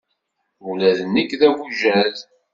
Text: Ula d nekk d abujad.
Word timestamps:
Ula 0.69 0.89
d 0.97 0.99
nekk 1.13 1.31
d 1.39 1.41
abujad. 1.47 2.17